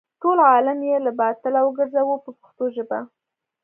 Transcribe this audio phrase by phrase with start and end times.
[0.21, 2.99] ټول عالم یې له باطله وګرځاوه په پښتو ژبه.